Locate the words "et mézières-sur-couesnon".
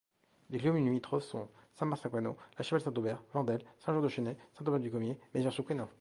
5.11-5.87